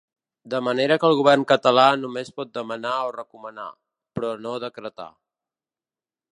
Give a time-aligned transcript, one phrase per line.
[0.51, 3.69] De manera que el govern català només pot demanar o recomanar,
[4.19, 5.11] però no decretar.